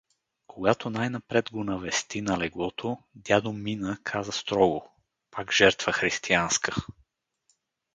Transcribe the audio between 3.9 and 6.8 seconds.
каза строго:— Пак жертва християнска!